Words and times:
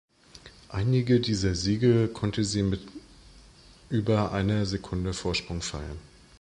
Einige 0.69 1.19
dieser 1.19 1.53
Siege 1.53 2.07
konnte 2.07 2.43
sie 2.43 2.63
mit 2.63 2.79
über 3.91 4.31
einer 4.31 4.65
Sekunde 4.65 5.13
Vorsprung 5.13 5.61
feiern. 5.61 5.99